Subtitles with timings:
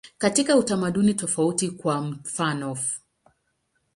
[0.17, 2.99] Katika utamaduni tofauti, kwa mfanof.